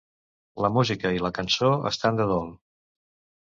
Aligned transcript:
La 0.65 0.71
música 0.77 1.11
i 1.17 1.21
la 1.25 1.31
cançó 1.41 1.69
estan 1.91 2.19
de 2.21 2.27
dol. 2.33 2.51